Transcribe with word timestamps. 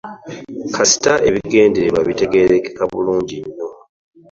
Kasita 0.75 1.13
ebigendererwa 1.27 1.99
bitegeerekeka 2.07 2.83
bulungi 2.91 3.37
nnyo. 3.45 3.67